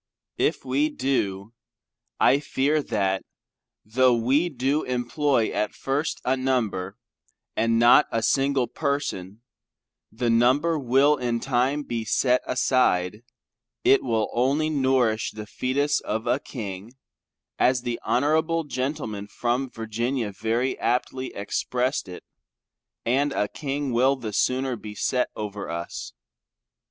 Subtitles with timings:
[0.39, 1.53] If we do,
[2.19, 3.21] I fear that
[3.85, 6.97] tho' we do employ at first a number,
[7.55, 9.43] and not a single person,
[10.11, 13.21] the number will in time be set aside,
[13.83, 16.93] it will only nourish the foetus of a King,
[17.59, 22.23] as the honorable gentleman from Virginia very aptly expressed it,
[23.05, 26.13] and a King will the sooner be set over us.